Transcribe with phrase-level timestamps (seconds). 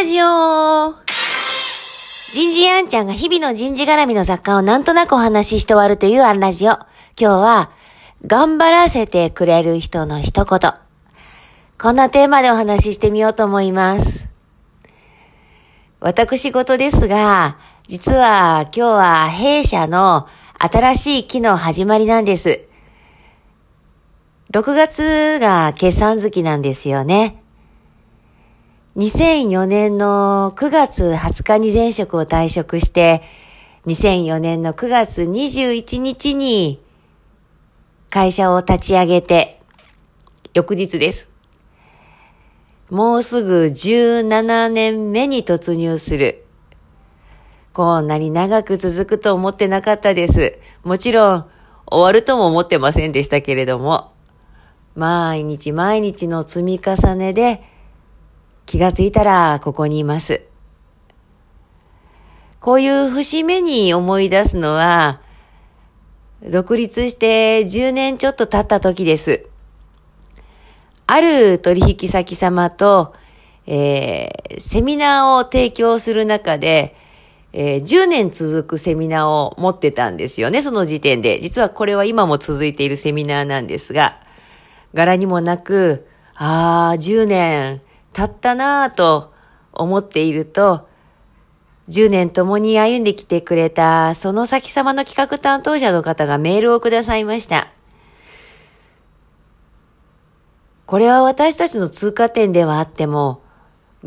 [0.00, 0.94] ラジオ
[2.32, 6.70] 人事アンちゃんが日々の人事絡みの雑貨をなんとなくお話しして終わるというアンラジオ。
[6.70, 7.70] 今日は、
[8.26, 10.72] 頑張らせてくれる人の一言。
[11.78, 14.26] こんなテーマでお話ししてみようと思います。
[16.00, 20.26] 私事ですが、実は今日は弊社の
[20.58, 22.62] 新しい機能始まりなんです。
[24.50, 27.42] 6月が決算月なんですよね。
[28.96, 33.22] 2004年の9月20日に前職を退職して、
[33.86, 36.82] 2004年の9月21日に
[38.10, 39.60] 会社を立ち上げて、
[40.54, 41.28] 翌日です。
[42.90, 46.44] もうすぐ17年目に突入する。
[47.72, 50.58] こんなに長く続くと思ってなかったです。
[50.82, 51.46] もちろん、
[51.86, 54.10] 終わるとも思ってませんでしたけれども、
[54.96, 57.62] 毎日毎日の積み重ねで、
[58.70, 60.42] 気がついたらここにいます。
[62.60, 65.20] こういう節目に思い出すのは、
[66.48, 69.48] 独立して10年ちょっと経った時です。
[71.08, 73.12] ある取引先様と、
[73.66, 76.94] えー、セミナーを提供する中で、
[77.52, 81.40] えー、10年続くセミナーを持ってたんですよね、その時点で。
[81.40, 84.20] 実はこれは今も続いているセミナーなんですが、
[84.94, 87.82] 柄にもなく、ああ、10年
[88.12, 89.32] 経ったなぁと
[89.72, 90.88] 思っていると、
[91.88, 97.72] 10年共に歩んできてくれた、その先様の企画担当者の方がメールをくださいました。
[100.86, 103.42] これは私たちの通過点ではあっても、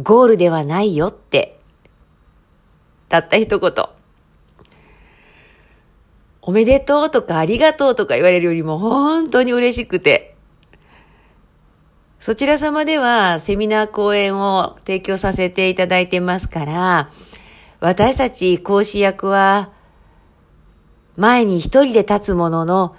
[0.00, 1.60] ゴールではないよって、
[3.08, 3.72] たった一言。
[6.40, 10.31] おめでとうとかありがとうとか言われるよりも本当に嬉しくて、
[12.22, 17.10] そちら様ではセミナー講演を提供させていただいてますから、
[17.80, 19.72] 私たち講師役は
[21.16, 22.94] 前に一人で立つものの、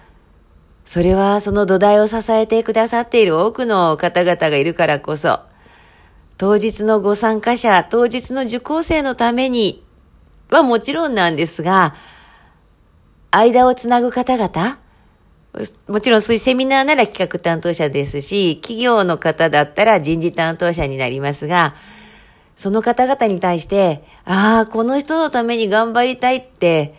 [0.83, 5.39] それはその土台を支えてくださっている多くの方々がいるからこそ、
[6.38, 9.85] 当日のご参加者、当日の受講生のために
[10.50, 11.95] はもちろんなんですが、
[13.31, 14.79] 間をつなぐ方々、
[15.87, 21.75] もちろんそういうセミナーなら企画担当者ですし、企業の方だったら人事担当者になりますが、
[22.55, 26.95] その方々に対して、ああ、この人のために頑張りたいって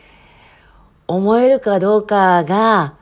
[1.08, 2.94] 思えるかどうかが、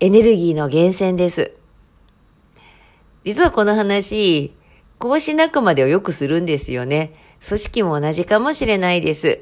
[0.00, 1.52] エネルギーの源泉です。
[3.24, 4.54] 実はこの話、
[4.98, 7.14] 講師仲間でをよくするんですよね。
[7.46, 9.40] 組織も同じかもしれないです。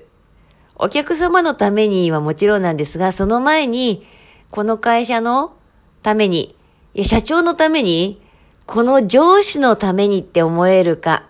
[0.84, 4.04] お客様のためにはもちろんなんですが、その前に、
[4.50, 5.54] この会社の
[6.03, 6.56] ために、
[6.94, 8.20] いや、社長のために、
[8.66, 11.28] この上司のためにって思えるか。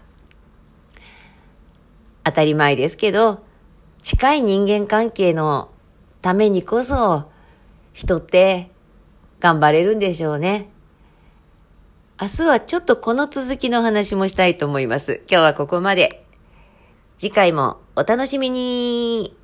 [2.25, 3.45] 当たり前ですけど、
[4.01, 5.69] 近い人間関係の
[6.23, 7.31] ためにこそ、
[7.93, 8.71] 人って
[9.39, 10.71] 頑張れるんでしょうね。
[12.19, 15.21] 明日はちょっとこの続きの話もしたいと思います。
[15.31, 16.25] 今日はここまで。
[17.19, 19.42] 次回もお楽しみに。